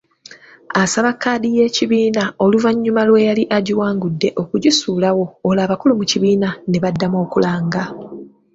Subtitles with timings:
[0.81, 7.83] Asaba kkaadi y'ekibiina oluvannyuma lw'eyali agiwangudde okugisuulawo olwo abakulu mu kibiina ne baddamu okulanga.